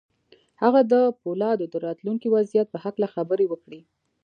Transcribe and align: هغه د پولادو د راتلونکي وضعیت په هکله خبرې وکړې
هغه 0.61 0.81
د 0.93 0.93
پولادو 1.21 1.65
د 1.69 1.75
راتلونکي 1.85 2.27
وضعیت 2.35 2.67
په 2.71 2.77
هکله 2.85 3.07
خبرې 3.15 3.45
وکړې 3.49 3.81